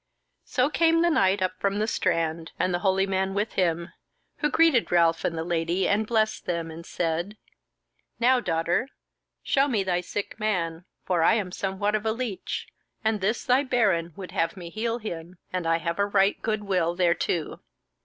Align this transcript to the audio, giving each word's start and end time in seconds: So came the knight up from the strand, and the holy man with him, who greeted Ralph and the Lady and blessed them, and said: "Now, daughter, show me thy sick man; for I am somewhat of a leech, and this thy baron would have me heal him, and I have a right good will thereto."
So 0.45 0.67
came 0.67 1.03
the 1.03 1.11
knight 1.11 1.43
up 1.43 1.59
from 1.59 1.77
the 1.77 1.85
strand, 1.85 2.53
and 2.57 2.73
the 2.73 2.79
holy 2.79 3.05
man 3.05 3.35
with 3.35 3.53
him, 3.53 3.89
who 4.37 4.49
greeted 4.49 4.91
Ralph 4.91 5.23
and 5.23 5.37
the 5.37 5.43
Lady 5.43 5.87
and 5.87 6.07
blessed 6.07 6.47
them, 6.47 6.71
and 6.71 6.83
said: 6.83 7.37
"Now, 8.19 8.39
daughter, 8.39 8.89
show 9.43 9.67
me 9.67 9.83
thy 9.83 10.01
sick 10.01 10.39
man; 10.39 10.85
for 11.05 11.21
I 11.21 11.35
am 11.35 11.51
somewhat 11.51 11.93
of 11.93 12.07
a 12.07 12.11
leech, 12.13 12.65
and 13.03 13.21
this 13.21 13.43
thy 13.43 13.61
baron 13.63 14.13
would 14.15 14.31
have 14.31 14.57
me 14.57 14.71
heal 14.71 14.97
him, 14.97 15.37
and 15.53 15.67
I 15.67 15.77
have 15.77 15.99
a 15.99 16.07
right 16.07 16.41
good 16.41 16.63
will 16.63 16.95
thereto." 16.95 17.61